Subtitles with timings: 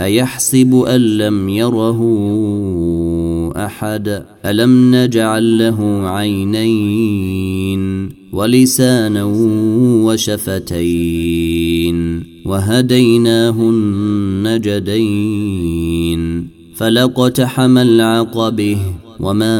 [0.00, 2.00] أيحسب أن لم يره
[3.56, 9.24] أحد؟ ألم نجعل له عينين ولسانا
[10.04, 11.96] وشفتين
[12.46, 13.70] وهديناه
[14.70, 18.78] النجدين فلقتحم العقبة
[19.20, 19.56] وما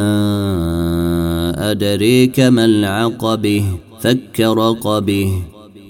[1.71, 3.63] أدريك ما العقبة؟
[3.99, 5.33] فك رقبه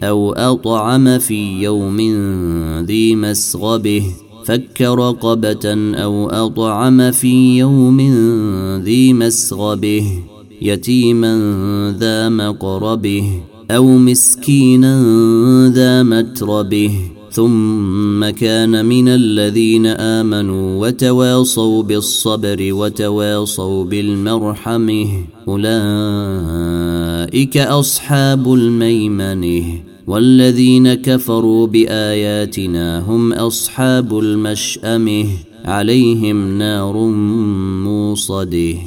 [0.04, 1.98] أو أطعم في يوم
[2.86, 4.04] ذي مسغبه
[4.48, 8.02] فك رقبة أو أطعم في يوم
[8.84, 10.24] ذي مسغبه
[10.62, 11.34] يتيما
[12.00, 15.02] ذا مقربه أو مسكينا
[15.70, 17.00] ذا متربه.
[17.32, 25.08] ثم كان من الذين آمنوا وتواصوا بالصبر وتواصوا بالمرحمه
[25.48, 25.68] أولئك
[27.58, 29.87] أصحاب الميمنه.
[30.08, 35.26] والذين كفروا بآياتنا هم أصحاب المشأمة
[35.66, 36.98] عليهم نار
[37.84, 38.78] موصده